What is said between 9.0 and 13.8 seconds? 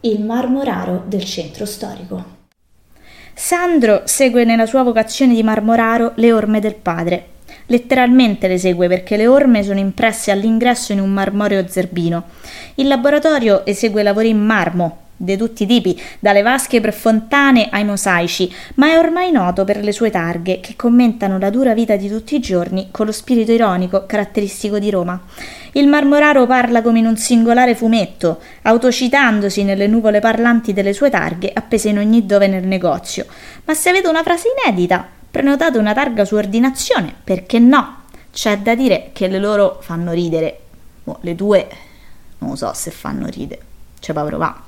le orme sono impresse all'ingresso in un marmoreo zerbino. Il laboratorio